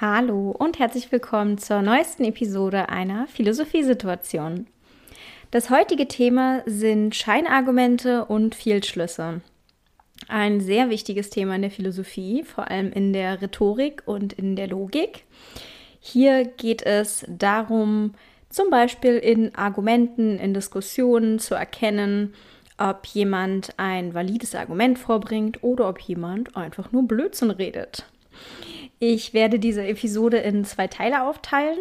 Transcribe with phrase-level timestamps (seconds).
[0.00, 4.66] Hallo und herzlich willkommen zur neuesten Episode einer Philosophiesituation.
[5.52, 9.40] Das heutige Thema sind Scheinargumente und Fehlschlüsse.
[10.26, 14.66] Ein sehr wichtiges Thema in der Philosophie, vor allem in der Rhetorik und in der
[14.66, 15.26] Logik.
[16.00, 18.14] Hier geht es darum,
[18.48, 22.34] zum Beispiel in Argumenten, in Diskussionen zu erkennen,
[22.78, 28.06] ob jemand ein valides Argument vorbringt oder ob jemand einfach nur Blödsinn redet.
[29.06, 31.76] Ich werde diese Episode in zwei Teile aufteilen.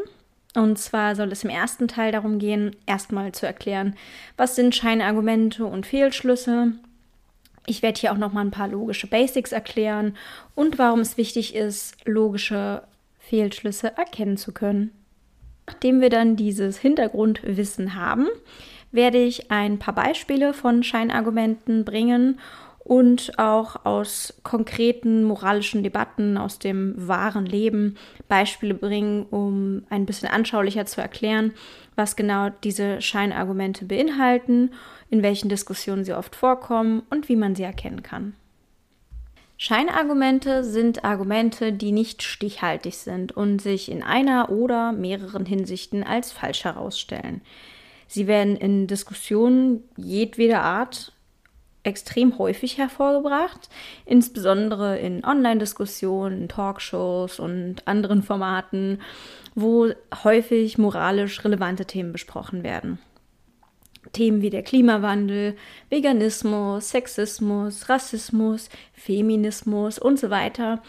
[0.55, 3.95] Und zwar soll es im ersten Teil darum gehen, erstmal zu erklären,
[4.35, 6.73] was sind Scheinargumente und Fehlschlüsse.
[7.65, 10.17] Ich werde hier auch noch mal ein paar logische Basics erklären
[10.53, 12.83] und warum es wichtig ist, logische
[13.19, 14.91] Fehlschlüsse erkennen zu können.
[15.65, 18.27] Nachdem wir dann dieses Hintergrundwissen haben,
[18.91, 22.37] werde ich ein paar Beispiele von Scheinargumenten bringen
[22.83, 27.95] und auch aus konkreten moralischen Debatten aus dem wahren Leben
[28.27, 31.53] Beispiele bringen, um ein bisschen anschaulicher zu erklären,
[31.95, 34.71] was genau diese Scheinargumente beinhalten,
[35.09, 38.33] in welchen Diskussionen sie oft vorkommen und wie man sie erkennen kann.
[39.57, 46.33] Scheinargumente sind Argumente, die nicht stichhaltig sind und sich in einer oder mehreren Hinsichten als
[46.33, 47.41] falsch herausstellen.
[48.07, 51.12] Sie werden in Diskussionen jedweder Art
[51.83, 53.69] extrem häufig hervorgebracht,
[54.05, 59.01] insbesondere in Online-Diskussionen, Talkshows und anderen Formaten,
[59.55, 59.91] wo
[60.23, 62.99] häufig moralisch relevante Themen besprochen werden.
[64.11, 65.55] Themen wie der Klimawandel,
[65.89, 70.81] Veganismus, Sexismus, Rassismus, Feminismus und so weiter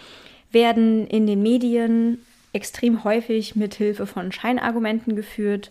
[0.50, 2.18] werden in den Medien
[2.52, 5.70] extrem häufig mit Hilfe von Scheinargumenten geführt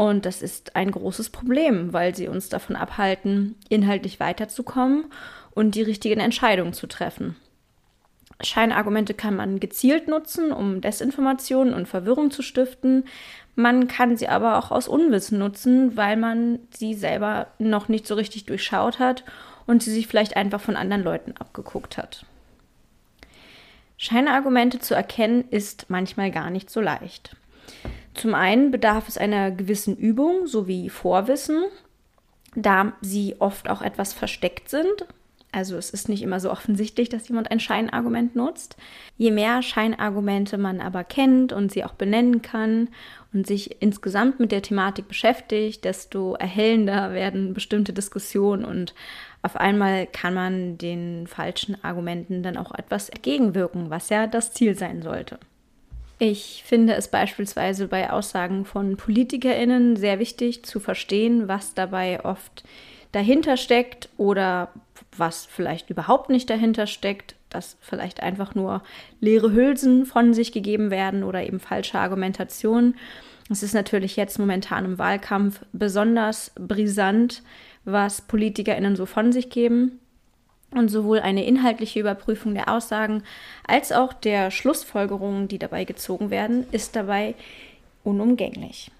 [0.00, 5.04] und das ist ein großes Problem, weil sie uns davon abhalten, inhaltlich weiterzukommen
[5.50, 7.36] und die richtigen Entscheidungen zu treffen.
[8.42, 13.04] Scheinargumente kann man gezielt nutzen, um Desinformation und Verwirrung zu stiften.
[13.56, 18.14] Man kann sie aber auch aus Unwissen nutzen, weil man sie selber noch nicht so
[18.14, 19.22] richtig durchschaut hat
[19.66, 22.24] und sie sich vielleicht einfach von anderen Leuten abgeguckt hat.
[23.98, 27.36] Scheinargumente zu erkennen ist manchmal gar nicht so leicht.
[28.14, 31.64] Zum einen bedarf es einer gewissen Übung sowie Vorwissen,
[32.54, 35.06] da sie oft auch etwas versteckt sind.
[35.52, 38.76] Also es ist nicht immer so offensichtlich, dass jemand ein Scheinargument nutzt.
[39.16, 42.88] Je mehr Scheinargumente man aber kennt und sie auch benennen kann
[43.32, 48.94] und sich insgesamt mit der Thematik beschäftigt, desto erhellender werden bestimmte Diskussionen und
[49.42, 54.76] auf einmal kann man den falschen Argumenten dann auch etwas entgegenwirken, was ja das Ziel
[54.76, 55.38] sein sollte.
[56.22, 62.62] Ich finde es beispielsweise bei Aussagen von PolitikerInnen sehr wichtig zu verstehen, was dabei oft
[63.10, 64.68] dahinter steckt oder
[65.16, 68.82] was vielleicht überhaupt nicht dahinter steckt, dass vielleicht einfach nur
[69.20, 72.98] leere Hülsen von sich gegeben werden oder eben falsche Argumentationen.
[73.48, 77.42] Es ist natürlich jetzt momentan im Wahlkampf besonders brisant,
[77.86, 80.00] was PolitikerInnen so von sich geben.
[80.72, 83.22] Und sowohl eine inhaltliche Überprüfung der Aussagen
[83.66, 87.34] als auch der Schlussfolgerungen, die dabei gezogen werden, ist dabei
[88.04, 88.90] unumgänglich.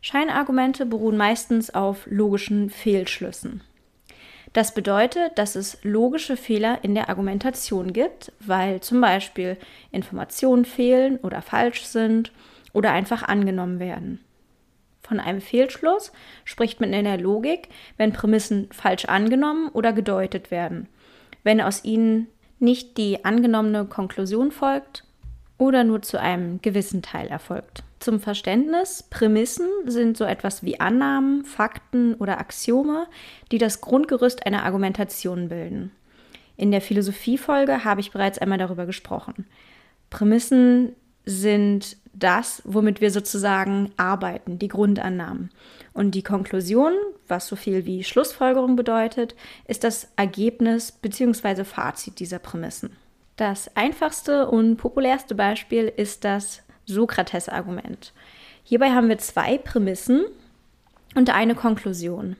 [0.00, 3.62] Scheinargumente beruhen meistens auf logischen Fehlschlüssen.
[4.52, 9.56] Das bedeutet, dass es logische Fehler in der Argumentation gibt, weil zum Beispiel
[9.90, 12.32] Informationen fehlen oder falsch sind
[12.72, 14.20] oder einfach angenommen werden.
[15.06, 16.10] Von einem Fehlschluss
[16.44, 20.88] spricht man in der Logik, wenn Prämissen falsch angenommen oder gedeutet werden,
[21.44, 22.26] wenn aus ihnen
[22.58, 25.04] nicht die angenommene Konklusion folgt
[25.58, 27.84] oder nur zu einem gewissen Teil erfolgt.
[28.00, 33.06] Zum Verständnis, Prämissen sind so etwas wie Annahmen, Fakten oder Axiome,
[33.52, 35.92] die das Grundgerüst einer Argumentation bilden.
[36.56, 39.46] In der Philosophiefolge habe ich bereits einmal darüber gesprochen.
[40.10, 45.50] Prämissen sind das, womit wir sozusagen arbeiten, die Grundannahmen.
[45.92, 46.92] Und die Konklusion,
[47.28, 49.34] was so viel wie Schlussfolgerung bedeutet,
[49.66, 51.64] ist das Ergebnis bzw.
[51.64, 52.96] Fazit dieser Prämissen.
[53.36, 58.14] Das einfachste und populärste Beispiel ist das Sokrates-Argument.
[58.62, 60.24] Hierbei haben wir zwei Prämissen
[61.14, 62.36] und eine Konklusion.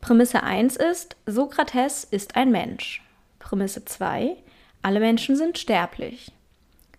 [0.00, 3.02] Prämisse 1 ist, Sokrates ist ein Mensch.
[3.38, 4.36] Prämisse 2,
[4.82, 6.32] alle Menschen sind sterblich.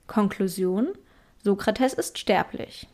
[0.05, 0.89] Konklusion,
[1.43, 2.87] Sokrates ist sterblich.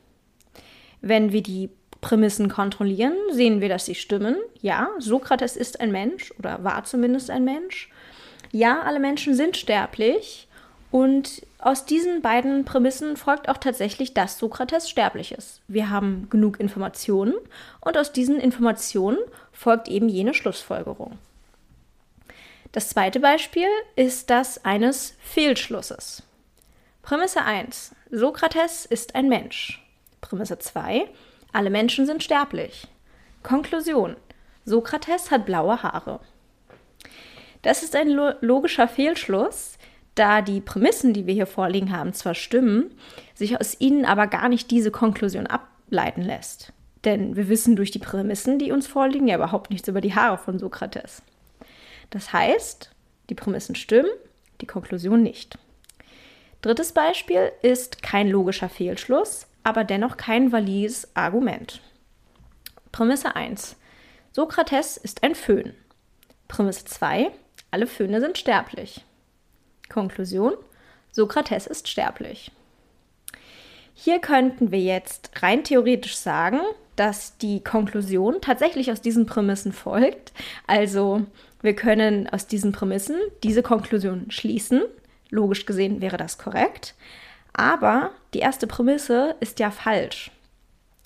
[1.01, 1.69] Wenn wir die
[2.01, 4.35] Prämissen kontrollieren, sehen wir, dass sie stimmen.
[4.61, 7.89] Ja, Sokrates ist ein Mensch oder war zumindest ein Mensch.
[8.51, 10.47] Ja, alle Menschen sind sterblich.
[10.89, 15.61] Und aus diesen beiden Prämissen folgt auch tatsächlich, dass Sokrates sterblich ist.
[15.67, 17.33] Wir haben genug Informationen
[17.81, 19.17] und aus diesen Informationen
[19.51, 21.17] folgt eben jene Schlussfolgerung.
[22.71, 26.23] Das zweite Beispiel ist das eines Fehlschlusses.
[27.01, 27.91] Prämisse 1.
[28.09, 29.83] Sokrates ist ein Mensch.
[30.21, 31.09] Prämisse 2.
[31.51, 32.87] Alle Menschen sind sterblich.
[33.43, 34.15] Konklusion.
[34.63, 36.21] Sokrates hat blaue Haare.
[37.63, 39.77] Das ist ein logischer Fehlschluss,
[40.15, 42.91] da die Prämissen, die wir hier vorliegen haben, zwar stimmen,
[43.35, 46.71] sich aus ihnen aber gar nicht diese Konklusion ableiten lässt.
[47.03, 50.37] Denn wir wissen durch die Prämissen, die uns vorliegen, ja überhaupt nichts über die Haare
[50.37, 51.23] von Sokrates.
[52.09, 52.89] Das heißt,
[53.29, 54.09] die Prämissen stimmen,
[54.61, 55.57] die Konklusion nicht.
[56.61, 61.81] Drittes Beispiel ist kein logischer Fehlschluss, aber dennoch kein valides Argument.
[62.91, 63.75] Prämisse 1.
[64.31, 65.75] Sokrates ist ein Föhn.
[66.47, 67.31] Prämisse 2.
[67.71, 69.03] Alle Föhne sind sterblich.
[69.89, 70.53] Konklusion.
[71.11, 72.51] Sokrates ist sterblich.
[73.93, 76.59] Hier könnten wir jetzt rein theoretisch sagen,
[76.95, 80.33] dass die Konklusion tatsächlich aus diesen Prämissen folgt.
[80.67, 81.25] Also
[81.61, 84.83] wir können aus diesen Prämissen diese Konklusion schließen.
[85.29, 86.95] Logisch gesehen wäre das korrekt.
[87.53, 90.31] Aber die erste Prämisse ist ja falsch.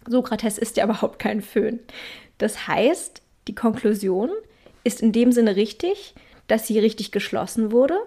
[0.08, 1.80] Sokrates ist ja überhaupt kein Föhn.
[2.38, 4.30] Das heißt, die Konklusion
[4.84, 6.16] ist in dem Sinne richtig,
[6.48, 7.98] dass sie richtig geschlossen wurde.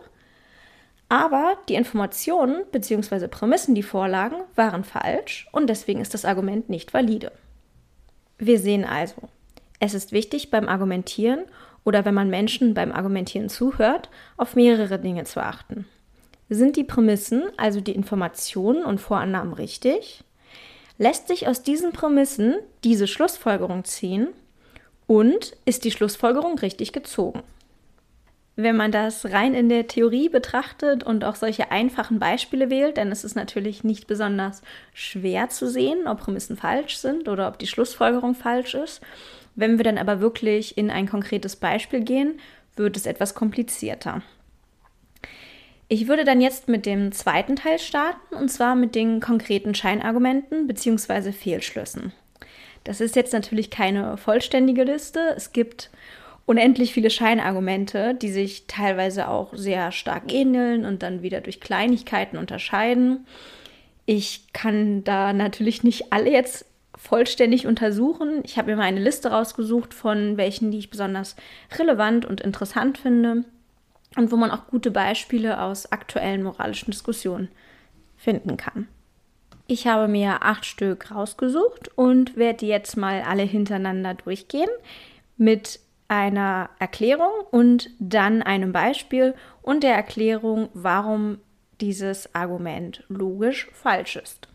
[1.09, 3.29] Aber die Informationen bzw.
[3.29, 7.31] Prämissen, die vorlagen, waren falsch und deswegen ist das Argument nicht valide.
[8.39, 9.29] Wir sehen also,
[9.79, 11.45] es ist wichtig beim Argumentieren
[11.85, 15.87] oder wenn man Menschen beim Argumentieren zuhört, auf mehrere Dinge zu achten.
[16.55, 20.23] Sind die Prämissen, also die Informationen und Vorannahmen richtig?
[20.99, 22.55] Lässt sich aus diesen Prämissen
[22.85, 24.29] diese Schlussfolgerung ziehen?
[25.09, 27.43] Und ist die Schlussfolgerung richtig gezogen?
[28.55, 33.11] Wenn man das rein in der Theorie betrachtet und auch solche einfachen Beispiele wählt, dann
[33.11, 34.63] ist es natürlich nicht besonders
[34.93, 39.01] schwer zu sehen, ob Prämissen falsch sind oder ob die Schlussfolgerung falsch ist.
[39.57, 42.39] Wenn wir dann aber wirklich in ein konkretes Beispiel gehen,
[42.77, 44.23] wird es etwas komplizierter.
[45.89, 50.67] Ich würde dann jetzt mit dem zweiten Teil starten, und zwar mit den konkreten Scheinargumenten
[50.67, 51.33] bzw.
[51.33, 52.13] Fehlschlüssen.
[52.85, 55.21] Das ist jetzt natürlich keine vollständige Liste.
[55.37, 55.91] Es gibt
[56.47, 62.39] unendlich viele Scheinargumente, die sich teilweise auch sehr stark ähneln und dann wieder durch Kleinigkeiten
[62.39, 63.27] unterscheiden.
[64.07, 66.67] Ich kann da natürlich nicht alle jetzt
[66.97, 68.43] vollständig untersuchen.
[68.45, 71.37] Ich habe mir mal eine Liste rausgesucht von welchen, die ich besonders
[71.79, 73.45] relevant und interessant finde
[74.17, 77.49] und wo man auch gute Beispiele aus aktuellen moralischen Diskussionen
[78.17, 78.89] finden kann.
[79.67, 84.69] Ich habe mir acht Stück rausgesucht und werde jetzt mal alle hintereinander durchgehen
[85.37, 91.39] mit einer Erklärung und dann einem Beispiel und der Erklärung, warum
[91.81, 94.49] dieses Argument logisch falsch ist.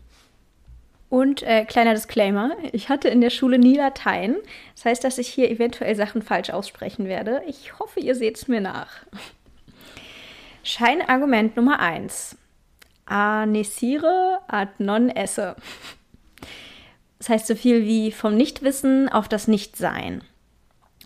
[1.08, 4.36] Und äh, kleiner Disclaimer, ich hatte in der Schule nie Latein.
[4.76, 7.42] Das heißt, dass ich hier eventuell Sachen falsch aussprechen werde.
[7.48, 8.92] Ich hoffe, ihr seht es mir nach.
[10.62, 12.36] Scheinargument Nummer 1.
[13.06, 15.56] Anesire ad non esse.
[17.18, 20.22] Das heißt so viel wie vom Nichtwissen auf das Nichtsein.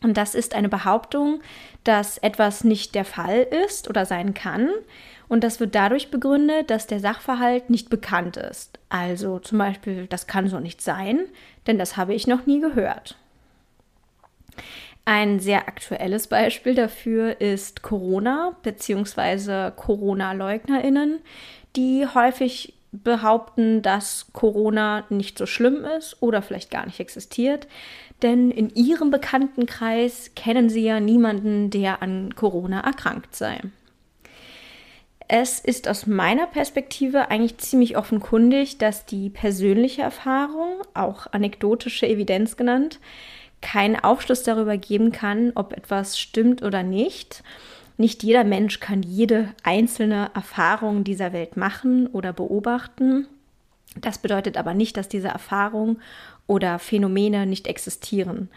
[0.03, 1.41] Und das ist eine Behauptung,
[1.83, 4.71] dass etwas nicht der Fall ist oder sein kann.
[5.29, 8.79] Und das wird dadurch begründet, dass der Sachverhalt nicht bekannt ist.
[8.91, 11.21] Also zum Beispiel, das kann so nicht sein,
[11.67, 13.17] denn das habe ich noch nie gehört.
[15.07, 19.71] Ein sehr aktuelles Beispiel dafür ist Corona bzw.
[19.77, 21.19] Corona-Leugnerinnen,
[21.77, 27.67] die häufig behaupten, dass Corona nicht so schlimm ist oder vielleicht gar nicht existiert,
[28.23, 33.61] denn in ihrem Bekanntenkreis kennen sie ja niemanden, der an Corona erkrankt sei.
[35.27, 42.57] Es ist aus meiner Perspektive eigentlich ziemlich offenkundig, dass die persönliche Erfahrung, auch anekdotische Evidenz
[42.57, 43.01] genannt,
[43.65, 47.43] keinen Aufschluss darüber geben kann, ob etwas stimmt oder nicht.
[47.97, 53.27] Nicht jeder Mensch kann jede einzelne Erfahrung dieser Welt machen oder beobachten.
[53.97, 55.99] Das bedeutet aber nicht, dass diese Erfahrung
[56.47, 58.51] oder Phänomene nicht existieren.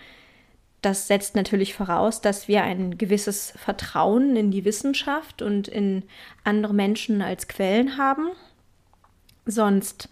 [0.81, 6.03] Das setzt natürlich voraus, dass wir ein gewisses Vertrauen in die Wissenschaft und in
[6.43, 8.29] andere Menschen als Quellen haben.
[9.45, 10.09] Sonst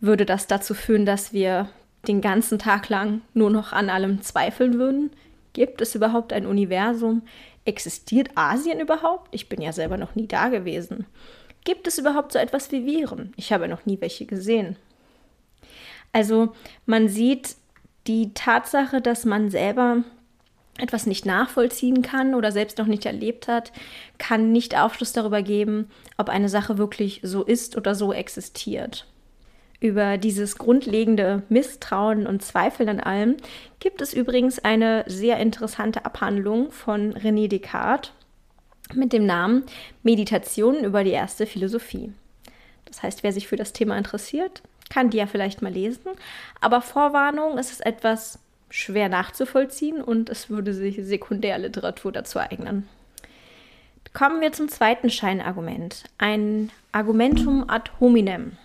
[0.00, 1.70] würde das dazu führen, dass wir
[2.08, 5.10] den ganzen Tag lang nur noch an allem zweifeln würden.
[5.52, 7.22] Gibt es überhaupt ein Universum?
[7.64, 9.28] Existiert Asien überhaupt?
[9.34, 11.06] Ich bin ja selber noch nie da gewesen.
[11.64, 13.32] Gibt es überhaupt so etwas wie Viren?
[13.36, 14.76] Ich habe noch nie welche gesehen.
[16.12, 16.52] Also
[16.86, 17.56] man sieht
[18.06, 20.04] die Tatsache, dass man selber
[20.78, 23.72] etwas nicht nachvollziehen kann oder selbst noch nicht erlebt hat,
[24.18, 29.06] kann nicht Aufschluss darüber geben, ob eine Sache wirklich so ist oder so existiert.
[29.80, 33.36] Über dieses grundlegende Misstrauen und Zweifeln an allem
[33.78, 38.12] gibt es übrigens eine sehr interessante Abhandlung von René Descartes
[38.94, 39.64] mit dem Namen
[40.02, 42.12] Meditationen über die erste Philosophie.
[42.86, 46.12] Das heißt, wer sich für das Thema interessiert, kann die ja vielleicht mal lesen.
[46.60, 48.38] Aber Vorwarnung, es ist etwas
[48.70, 52.88] schwer nachzuvollziehen und es würde sich Sekundärliteratur dazu eignen.
[54.12, 58.56] Kommen wir zum zweiten Scheinargument, ein Argumentum ad hominem.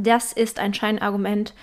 [0.00, 1.54] Das ist ein Scheinargument,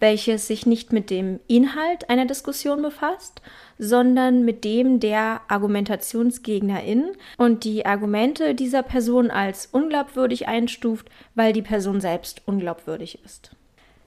[0.00, 3.42] welches sich nicht mit dem Inhalt einer Diskussion befasst,
[3.78, 11.60] sondern mit dem der Argumentationsgegnerin und die Argumente dieser Person als unglaubwürdig einstuft, weil die
[11.60, 13.50] Person selbst unglaubwürdig ist.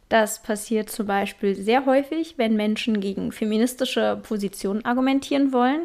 [0.09, 5.81] Das passiert zum Beispiel sehr häufig, wenn Menschen gegen feministische Positionen argumentieren wollen,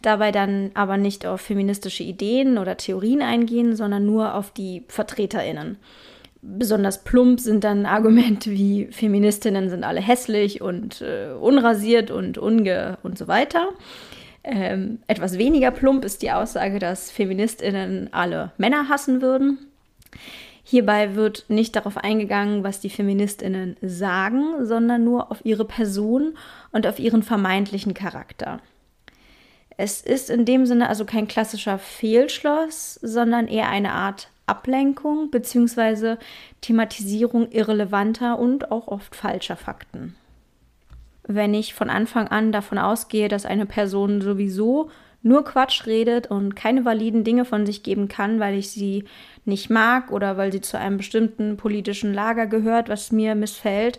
[0.00, 5.76] dabei dann aber nicht auf feministische Ideen oder Theorien eingehen, sondern nur auf die Vertreterinnen.
[6.44, 12.98] Besonders plump sind dann Argumente wie Feministinnen sind alle hässlich und äh, unrasiert und unge
[13.04, 13.68] und so weiter.
[14.42, 19.58] Ähm, etwas weniger plump ist die Aussage, dass Feministinnen alle Männer hassen würden.
[20.64, 26.36] Hierbei wird nicht darauf eingegangen, was die Feministinnen sagen, sondern nur auf ihre Person
[26.72, 28.60] und auf ihren vermeintlichen Charakter.
[29.76, 36.16] Es ist in dem Sinne also kein klassischer Fehlschluss, sondern eher eine Art Ablenkung bzw.
[36.60, 40.14] Thematisierung irrelevanter und auch oft falscher Fakten.
[41.26, 44.90] Wenn ich von Anfang an davon ausgehe, dass eine Person sowieso
[45.22, 49.04] nur Quatsch redet und keine validen Dinge von sich geben kann, weil ich sie
[49.44, 53.98] nicht mag oder weil sie zu einem bestimmten politischen Lager gehört, was mir missfällt,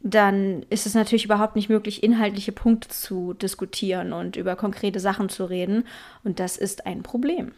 [0.00, 5.28] dann ist es natürlich überhaupt nicht möglich, inhaltliche Punkte zu diskutieren und über konkrete Sachen
[5.28, 5.84] zu reden.
[6.22, 7.52] Und das ist ein Problem.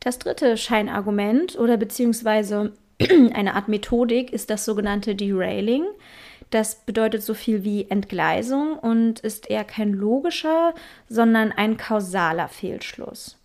[0.00, 2.72] Das dritte Scheinargument oder beziehungsweise
[3.32, 5.84] eine Art Methodik ist das sogenannte Derailing.
[6.48, 10.74] Das bedeutet so viel wie Entgleisung und ist eher kein logischer,
[11.08, 13.36] sondern ein kausaler Fehlschluss.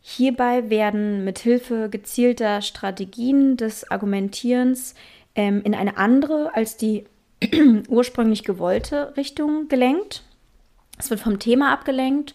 [0.00, 4.94] Hierbei werden mithilfe gezielter Strategien des Argumentierens
[5.34, 7.04] ähm, in eine andere als die
[7.88, 10.24] ursprünglich gewollte Richtung gelenkt.
[10.98, 12.34] Es wird vom Thema abgelenkt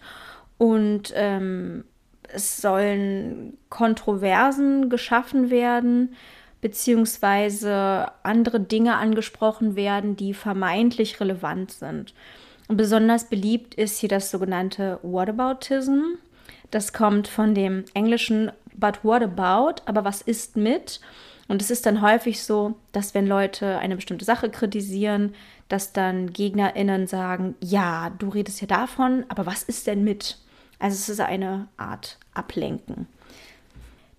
[0.57, 1.83] und ähm,
[2.31, 6.15] es sollen Kontroversen geschaffen werden,
[6.61, 12.13] beziehungsweise andere Dinge angesprochen werden, die vermeintlich relevant sind.
[12.67, 16.15] Und besonders beliebt ist hier das sogenannte Whataboutism.
[16.71, 19.81] Das kommt von dem englischen But what about?
[19.85, 21.01] Aber was ist mit?
[21.47, 25.35] Und es ist dann häufig so, dass wenn Leute eine bestimmte Sache kritisieren,
[25.67, 30.37] dass dann GegnerInnen sagen, ja, du redest ja davon, aber was ist denn mit?
[30.83, 33.07] Also es ist eine Art Ablenken.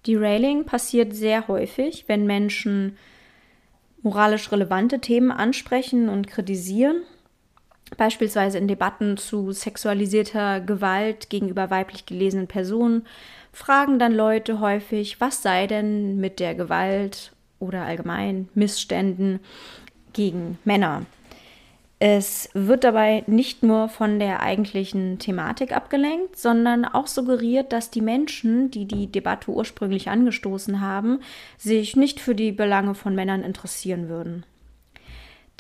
[0.07, 2.97] Derailing passiert sehr häufig, wenn Menschen
[4.01, 7.03] moralisch relevante Themen ansprechen und kritisieren.
[7.99, 13.07] Beispielsweise in Debatten zu sexualisierter Gewalt gegenüber weiblich gelesenen Personen
[13.53, 19.41] fragen dann Leute häufig, was sei denn mit der Gewalt oder allgemein Missständen
[20.15, 21.05] gegen Männer.
[22.01, 28.01] Es wird dabei nicht nur von der eigentlichen Thematik abgelenkt, sondern auch suggeriert, dass die
[28.01, 31.21] Menschen, die die Debatte ursprünglich angestoßen haben,
[31.57, 34.45] sich nicht für die Belange von Männern interessieren würden.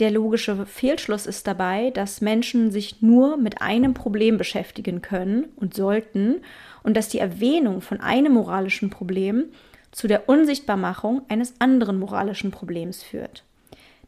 [0.00, 5.74] Der logische Fehlschluss ist dabei, dass Menschen sich nur mit einem Problem beschäftigen können und
[5.74, 6.40] sollten
[6.82, 9.44] und dass die Erwähnung von einem moralischen Problem
[9.92, 13.44] zu der Unsichtbarmachung eines anderen moralischen Problems führt.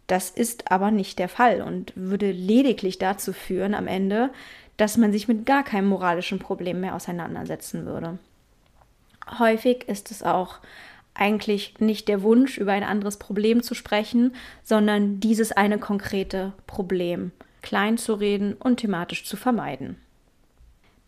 [0.07, 4.31] Das ist aber nicht der Fall und würde lediglich dazu führen am Ende,
[4.77, 8.19] dass man sich mit gar keinem moralischen Problem mehr auseinandersetzen würde.
[9.39, 10.59] Häufig ist es auch
[11.15, 17.33] eigentlich nicht der Wunsch, über ein anderes Problem zu sprechen, sondern dieses eine konkrete Problem
[17.67, 19.97] klein zu reden und thematisch zu vermeiden.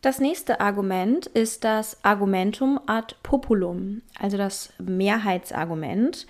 [0.00, 6.26] Das nächste Argument ist das Argumentum ad populum, also das Mehrheitsargument.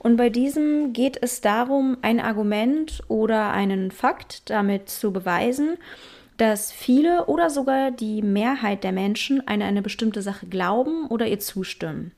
[0.00, 5.76] Und bei diesem geht es darum, ein Argument oder einen Fakt damit zu beweisen,
[6.38, 11.38] dass viele oder sogar die Mehrheit der Menschen an eine bestimmte Sache glauben oder ihr
[11.38, 12.12] zustimmen.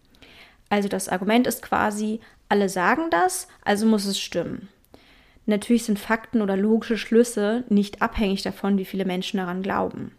[0.69, 4.69] Also das Argument ist quasi, alle sagen das, also muss es stimmen.
[5.47, 10.13] Natürlich sind Fakten oder logische Schlüsse nicht abhängig davon, wie viele Menschen daran glauben.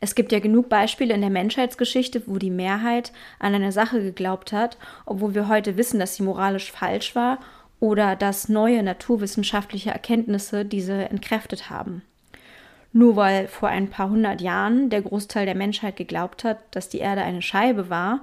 [0.00, 4.52] Es gibt ja genug Beispiele in der Menschheitsgeschichte, wo die Mehrheit an eine Sache geglaubt
[4.52, 7.38] hat, obwohl wir heute wissen, dass sie moralisch falsch war
[7.80, 12.02] oder dass neue naturwissenschaftliche Erkenntnisse diese entkräftet haben.
[12.92, 16.98] Nur weil vor ein paar hundert Jahren der Großteil der Menschheit geglaubt hat, dass die
[16.98, 18.22] Erde eine Scheibe war,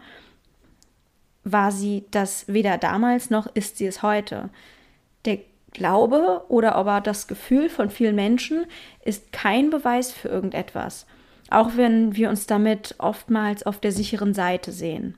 [1.43, 4.50] war sie das weder damals noch ist sie es heute.
[5.25, 5.39] Der
[5.72, 8.65] Glaube oder aber das Gefühl von vielen Menschen
[9.03, 11.05] ist kein Beweis für irgendetwas
[11.53, 15.17] auch wenn wir uns damit oftmals auf der sicheren Seite sehen.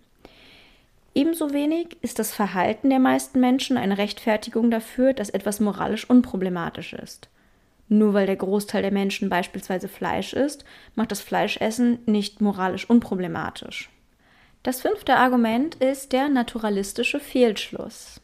[1.13, 6.93] Ebenso wenig ist das Verhalten der meisten Menschen eine Rechtfertigung dafür, dass etwas moralisch unproblematisch
[6.93, 7.29] ist.
[7.87, 10.65] Nur weil der Großteil der Menschen beispielsweise Fleisch isst,
[10.95, 13.89] macht das Fleischessen nicht moralisch unproblematisch.
[14.63, 18.19] Das fünfte Argument ist der naturalistische Fehlschluss.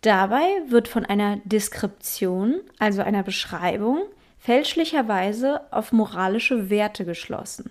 [0.00, 4.00] Dabei wird von einer Deskription, also einer Beschreibung,
[4.48, 7.70] fälschlicherweise auf moralische Werte geschlossen.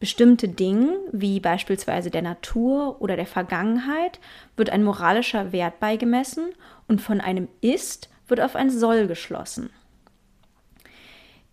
[0.00, 4.18] Bestimmte Dingen, wie beispielsweise der Natur oder der Vergangenheit,
[4.56, 6.46] wird ein moralischer Wert beigemessen
[6.88, 9.70] und von einem Ist wird auf ein Soll geschlossen.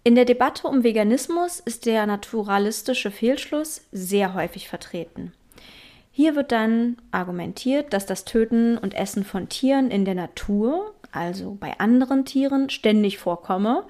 [0.04, 5.34] In der Debatte um Veganismus ist der naturalistische Fehlschluss sehr häufig vertreten.
[6.12, 11.56] Hier wird dann argumentiert, dass das Töten und Essen von Tieren in der Natur, also
[11.60, 13.84] bei anderen Tieren, ständig vorkomme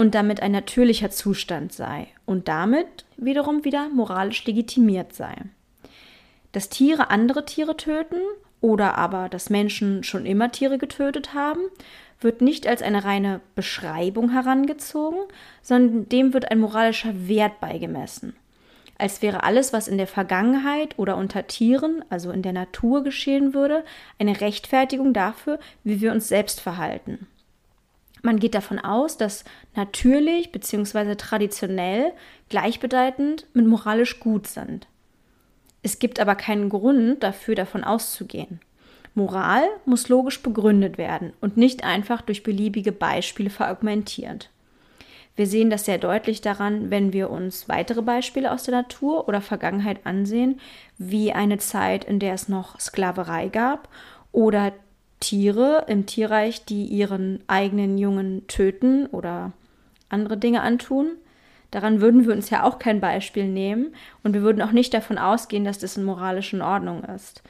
[0.00, 5.34] und damit ein natürlicher Zustand sei und damit wiederum wieder moralisch legitimiert sei.
[6.52, 8.16] Dass Tiere andere Tiere töten
[8.62, 11.60] oder aber dass Menschen schon immer Tiere getötet haben,
[12.18, 15.20] wird nicht als eine reine Beschreibung herangezogen,
[15.60, 18.34] sondern dem wird ein moralischer Wert beigemessen.
[18.96, 23.52] Als wäre alles, was in der Vergangenheit oder unter Tieren, also in der Natur geschehen
[23.52, 23.84] würde,
[24.18, 27.26] eine Rechtfertigung dafür, wie wir uns selbst verhalten.
[28.22, 31.14] Man geht davon aus, dass natürlich bzw.
[31.14, 32.12] traditionell
[32.48, 34.86] gleichbedeutend mit moralisch gut sind.
[35.82, 38.60] Es gibt aber keinen Grund dafür, davon auszugehen.
[39.14, 44.50] Moral muss logisch begründet werden und nicht einfach durch beliebige Beispiele verargumentiert.
[45.36, 49.40] Wir sehen das sehr deutlich daran, wenn wir uns weitere Beispiele aus der Natur oder
[49.40, 50.60] Vergangenheit ansehen,
[50.98, 53.88] wie eine Zeit, in der es noch Sklaverei gab
[54.32, 54.72] oder
[55.20, 59.52] Tiere im Tierreich, die ihren eigenen Jungen töten oder
[60.08, 61.12] andere Dinge antun.
[61.70, 65.18] Daran würden wir uns ja auch kein Beispiel nehmen und wir würden auch nicht davon
[65.18, 67.42] ausgehen, dass das in moralischen Ordnung ist.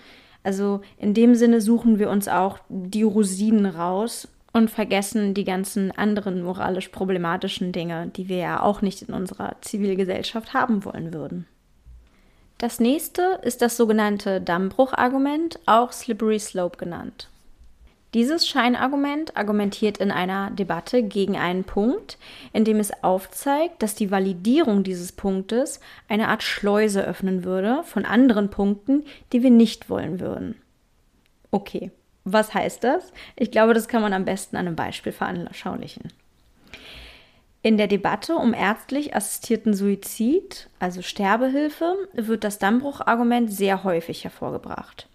[0.43, 5.91] Also in dem Sinne suchen wir uns auch die Rosinen raus und vergessen die ganzen
[5.93, 11.47] anderen moralisch problematischen Dinge, die wir ja auch nicht in unserer Zivilgesellschaft haben wollen würden.
[12.59, 17.29] Das nächste ist das sogenannte Dammbruchargument, auch Slippery Slope genannt.
[18.13, 22.19] Dieses Scheinargument argumentiert in einer Debatte gegen einen Punkt,
[22.53, 28.05] in dem es aufzeigt, dass die Validierung dieses Punktes eine Art Schleuse öffnen würde von
[28.05, 30.57] anderen Punkten, die wir nicht wollen würden.
[31.53, 31.93] Okay,
[32.25, 33.13] was heißt das?
[33.37, 36.13] Ich glaube, das kann man am besten an einem Beispiel veranschaulichen.
[37.63, 45.10] In der Debatte um ärztlich assistierten Suizid, also Sterbehilfe, wird das Dammbruchargument sehr häufig hervorgebracht.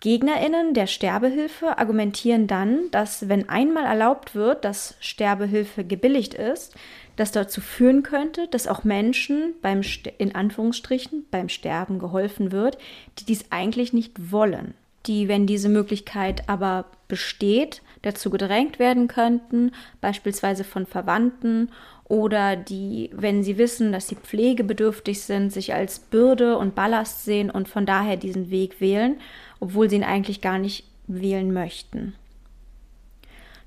[0.00, 6.74] GegnerInnen der Sterbehilfe argumentieren dann, dass wenn einmal erlaubt wird, dass Sterbehilfe gebilligt ist,
[7.16, 9.82] das dazu führen könnte, dass auch Menschen beim
[10.16, 12.78] in Anführungsstrichen beim Sterben geholfen wird,
[13.18, 14.72] die dies eigentlich nicht wollen,
[15.04, 21.70] die, wenn diese Möglichkeit aber besteht, dazu gedrängt werden könnten, beispielsweise von Verwandten
[22.04, 27.50] oder die, wenn sie wissen, dass sie pflegebedürftig sind, sich als Bürde und Ballast sehen
[27.50, 29.20] und von daher diesen Weg wählen
[29.60, 32.14] obwohl sie ihn eigentlich gar nicht wählen möchten.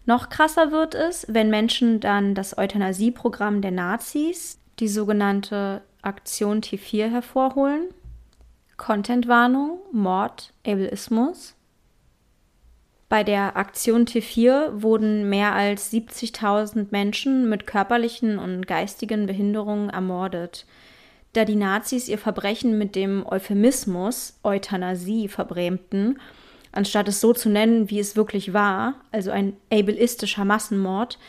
[0.06, 7.10] Noch krasser wird es, wenn Menschen dann das Euthanasieprogramm der Nazis, die sogenannte Aktion T4
[7.10, 7.86] hervorholen.
[8.76, 11.56] Contentwarnung, Mord, Ableismus.
[13.08, 20.66] Bei der Aktion T4 wurden mehr als 70.000 Menschen mit körperlichen und geistigen Behinderungen ermordet
[21.34, 26.20] da die Nazis ihr Verbrechen mit dem Euphemismus Euthanasie verbrämten,
[26.72, 31.20] anstatt es so zu nennen, wie es wirklich war, also ein ableistischer Massenmord,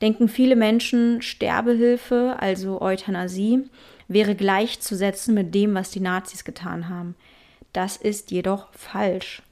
[0.00, 3.64] denken viele Menschen, Sterbehilfe, also Euthanasie,
[4.08, 7.14] wäre gleichzusetzen mit dem, was die Nazis getan haben.
[7.72, 9.42] Das ist jedoch falsch.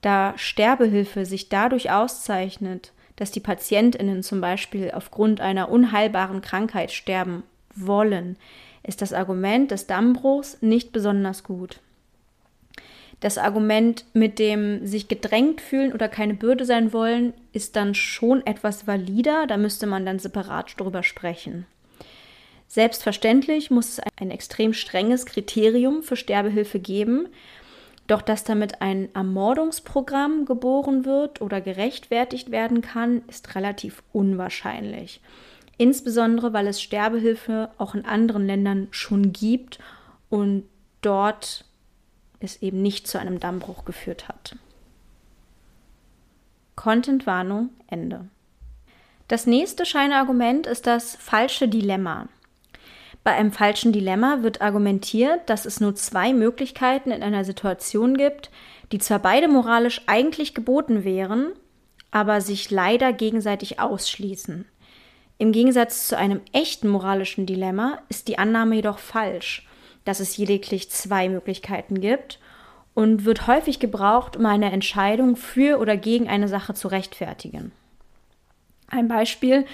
[0.00, 7.44] Da Sterbehilfe sich dadurch auszeichnet, dass die Patientinnen zum Beispiel aufgrund einer unheilbaren Krankheit sterben
[7.74, 8.36] wollen,
[8.82, 11.80] ist das Argument des Dammbruchs nicht besonders gut.
[13.20, 18.44] Das Argument mit dem sich gedrängt fühlen oder keine Bürde sein wollen, ist dann schon
[18.44, 21.66] etwas valider, da müsste man dann separat drüber sprechen.
[22.66, 27.28] Selbstverständlich muss es ein extrem strenges Kriterium für Sterbehilfe geben,
[28.08, 35.20] doch dass damit ein Ermordungsprogramm geboren wird oder gerechtfertigt werden kann, ist relativ unwahrscheinlich
[35.82, 39.80] insbesondere weil es Sterbehilfe auch in anderen Ländern schon gibt
[40.30, 40.62] und
[41.00, 41.64] dort
[42.38, 44.54] es eben nicht zu einem Dammbruch geführt hat.
[46.76, 48.28] Contentwarnung Ende.
[49.26, 52.28] Das nächste Scheinargument ist das falsche Dilemma.
[53.24, 58.52] Bei einem falschen Dilemma wird argumentiert, dass es nur zwei Möglichkeiten in einer Situation gibt,
[58.92, 61.52] die zwar beide moralisch eigentlich geboten wären,
[62.12, 64.66] aber sich leider gegenseitig ausschließen.
[65.42, 69.66] Im Gegensatz zu einem echten moralischen Dilemma ist die Annahme jedoch falsch,
[70.04, 72.38] dass es lediglich zwei Möglichkeiten gibt
[72.94, 77.72] und wird häufig gebraucht, um eine Entscheidung für oder gegen eine Sache zu rechtfertigen.
[78.86, 79.66] Ein Beispiel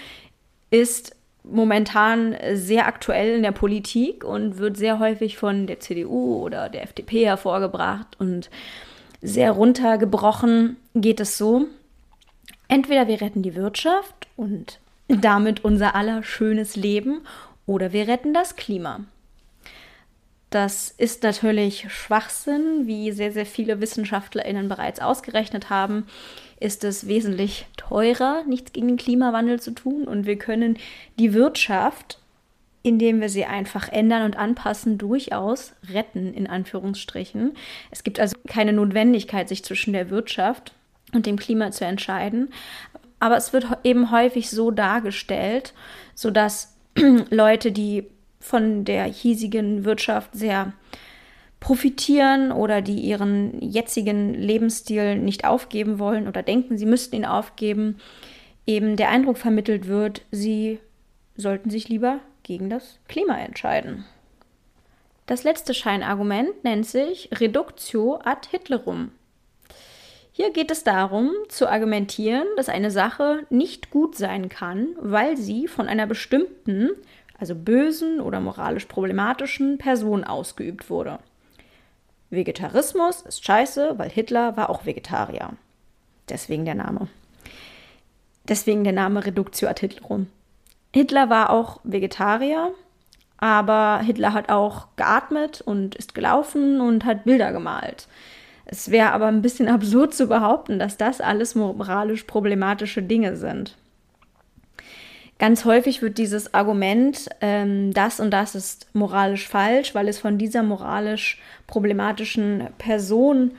[0.71, 6.71] ist momentan sehr aktuell in der Politik und wird sehr häufig von der CDU oder
[6.71, 8.49] der FDP hervorgebracht und
[9.21, 11.67] sehr runtergebrochen geht es so.
[12.69, 17.23] Entweder wir retten die Wirtschaft und damit unser aller schönes Leben
[17.67, 19.01] oder wir retten das Klima.
[20.51, 26.07] Das ist natürlich Schwachsinn, wie sehr, sehr viele WissenschaftlerInnen bereits ausgerechnet haben
[26.61, 30.05] ist es wesentlich teurer, nichts gegen den Klimawandel zu tun.
[30.05, 30.79] Und wir können
[31.19, 32.19] die Wirtschaft,
[32.83, 37.55] indem wir sie einfach ändern und anpassen, durchaus retten, in Anführungsstrichen.
[37.91, 40.73] Es gibt also keine Notwendigkeit, sich zwischen der Wirtschaft
[41.13, 42.53] und dem Klima zu entscheiden.
[43.21, 45.75] Aber es wird eben häufig so dargestellt,
[46.15, 46.77] sodass
[47.31, 48.07] Leute, die
[48.41, 50.73] von der hiesigen Wirtschaft sehr
[51.61, 57.99] profitieren oder die ihren jetzigen Lebensstil nicht aufgeben wollen oder denken, sie müssten ihn aufgeben,
[58.67, 60.79] eben der Eindruck vermittelt wird, sie
[61.37, 64.05] sollten sich lieber gegen das Klima entscheiden.
[65.27, 69.11] Das letzte Scheinargument nennt sich Reductio ad Hitlerum.
[70.41, 75.67] Hier geht es darum, zu argumentieren, dass eine Sache nicht gut sein kann, weil sie
[75.67, 76.91] von einer bestimmten,
[77.41, 81.19] also bösen oder moralisch problematischen Person ausgeübt wurde.
[82.31, 85.55] Vegetarismus ist scheiße, weil Hitler war auch Vegetarier.
[86.29, 87.09] Deswegen der Name.
[88.45, 90.29] Deswegen der Name Reductio ad Hitlerum.
[90.95, 92.73] Hitler war auch Vegetarier,
[93.39, 98.07] aber Hitler hat auch geatmet und ist gelaufen und hat Bilder gemalt.
[98.69, 103.77] Es wäre aber ein bisschen absurd zu behaupten, dass das alles moralisch problematische Dinge sind.
[105.39, 110.37] Ganz häufig wird dieses Argument, ähm, das und das ist moralisch falsch, weil es von
[110.37, 113.53] dieser moralisch problematischen Person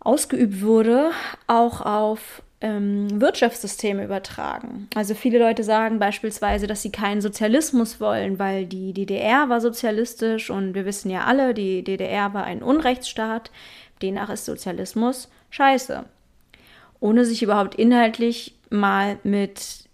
[0.00, 1.10] ausgeübt wurde,
[1.46, 4.88] auch auf ähm, Wirtschaftssysteme übertragen.
[4.94, 10.48] Also viele Leute sagen beispielsweise, dass sie keinen Sozialismus wollen, weil die DDR war sozialistisch
[10.48, 13.50] und wir wissen ja alle, die DDR war ein Unrechtsstaat,
[14.02, 16.04] demnach ist Sozialismus scheiße.
[17.00, 19.88] Ohne sich überhaupt inhaltlich mal mit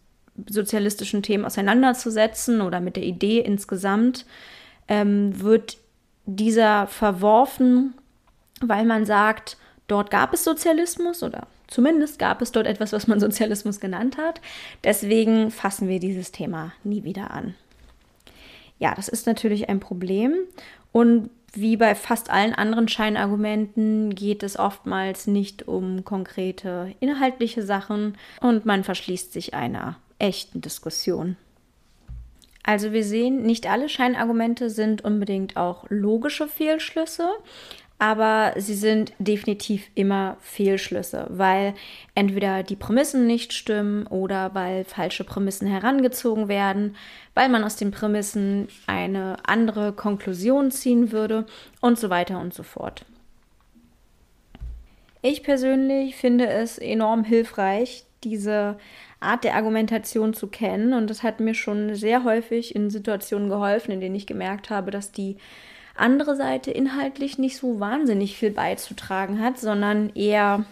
[0.49, 4.27] sozialistischen Themen auseinanderzusetzen oder mit der Idee insgesamt,
[4.89, 5.79] ähm, wird
[6.27, 7.95] dieser verworfen,
[8.61, 13.21] weil man sagt, dort gab es Sozialismus oder zumindest gab es dort etwas, was man
[13.21, 14.41] Sozialismus genannt hat.
[14.83, 17.55] Deswegen fassen wir dieses Thema nie wieder an.
[18.79, 20.35] Ja, das ist natürlich ein Problem
[20.93, 28.17] und wie bei fast allen anderen Scheinargumenten geht es oftmals nicht um konkrete inhaltliche Sachen
[28.41, 31.37] und man verschließt sich einer echten Diskussion.
[32.67, 37.29] Also wir sehen, nicht alle Scheinargumente sind unbedingt auch logische Fehlschlüsse,
[37.99, 41.75] aber sie sind definitiv immer Fehlschlüsse, weil
[42.15, 46.97] entweder die Prämissen nicht stimmen oder weil falsche Prämissen herangezogen werden,
[47.35, 51.47] weil man aus den Prämissen eine andere Konklusion ziehen würde
[51.81, 53.05] und so weiter und so fort.
[55.23, 58.77] Ich persönlich finde es enorm hilfreich, diese
[59.21, 60.93] Art der Argumentation zu kennen.
[60.93, 64.91] Und das hat mir schon sehr häufig in Situationen geholfen, in denen ich gemerkt habe,
[64.91, 65.37] dass die
[65.95, 70.65] andere Seite inhaltlich nicht so wahnsinnig viel beizutragen hat, sondern eher,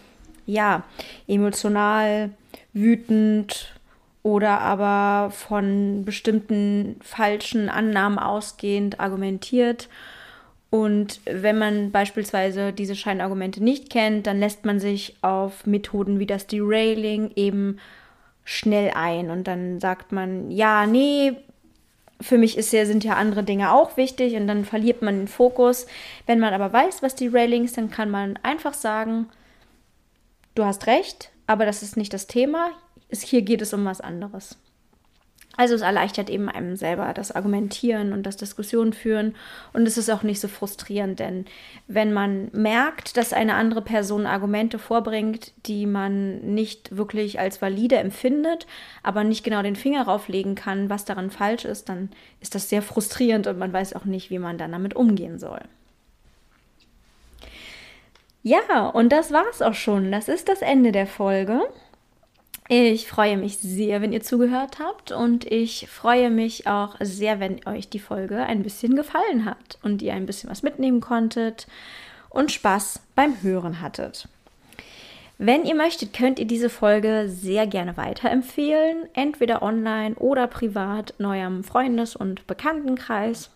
[0.46, 0.82] ja,
[1.26, 2.30] emotional,
[2.72, 3.74] wütend
[4.22, 9.88] oder aber von bestimmten falschen Annahmen ausgehend argumentiert.
[10.70, 16.26] Und wenn man beispielsweise diese Scheinargumente nicht kennt, dann lässt man sich auf Methoden wie
[16.26, 17.78] das Derailing eben
[18.44, 21.36] schnell ein und dann sagt man, ja, nee,
[22.22, 25.28] für mich ist ja, sind ja andere Dinge auch wichtig und dann verliert man den
[25.28, 25.86] Fokus.
[26.26, 29.28] Wenn man aber weiß, was die Railings, dann kann man einfach sagen,
[30.54, 32.70] du hast recht, aber das ist nicht das Thema.
[33.10, 34.56] Hier geht es um was anderes.
[35.62, 39.36] Also es erleichtert eben einem selber das Argumentieren und das Diskussion führen
[39.72, 41.44] und es ist auch nicht so frustrierend, denn
[41.86, 47.94] wenn man merkt, dass eine andere Person Argumente vorbringt, die man nicht wirklich als valide
[47.94, 48.66] empfindet,
[49.04, 52.82] aber nicht genau den Finger rauflegen kann, was daran falsch ist, dann ist das sehr
[52.82, 55.60] frustrierend und man weiß auch nicht, wie man dann damit umgehen soll.
[58.42, 60.10] Ja, und das war's auch schon.
[60.10, 61.60] Das ist das Ende der Folge.
[62.74, 67.60] Ich freue mich sehr, wenn ihr zugehört habt und ich freue mich auch sehr, wenn
[67.66, 71.66] euch die Folge ein bisschen gefallen hat und ihr ein bisschen was mitnehmen konntet
[72.30, 74.26] und Spaß beim Hören hattet.
[75.36, 81.26] Wenn ihr möchtet, könnt ihr diese Folge sehr gerne weiterempfehlen, entweder online oder privat in
[81.26, 83.50] eurem Freundes- und Bekanntenkreis.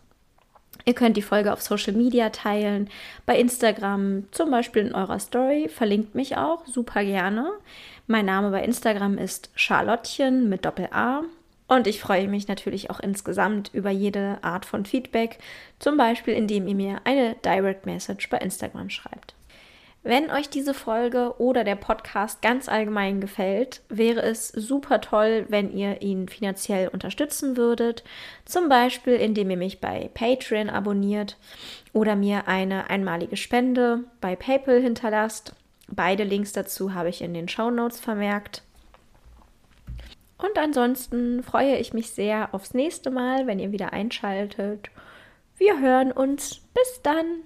[0.88, 2.88] Ihr könnt die Folge auf Social Media teilen,
[3.26, 5.68] bei Instagram, zum Beispiel in eurer Story.
[5.68, 7.50] Verlinkt mich auch super gerne.
[8.06, 11.24] Mein Name bei Instagram ist Charlottchen mit Doppel-A.
[11.66, 15.38] Und ich freue mich natürlich auch insgesamt über jede Art von Feedback,
[15.80, 19.35] zum Beispiel indem ihr mir eine Direct Message bei Instagram schreibt.
[20.08, 25.76] Wenn euch diese Folge oder der Podcast ganz allgemein gefällt, wäre es super toll, wenn
[25.76, 28.04] ihr ihn finanziell unterstützen würdet.
[28.44, 31.36] Zum Beispiel, indem ihr mich bei Patreon abonniert
[31.92, 35.56] oder mir eine einmalige Spende bei PayPal hinterlasst.
[35.88, 38.62] Beide Links dazu habe ich in den Show Notes vermerkt.
[40.38, 44.88] Und ansonsten freue ich mich sehr aufs nächste Mal, wenn ihr wieder einschaltet.
[45.56, 46.60] Wir hören uns.
[46.74, 47.42] Bis dann.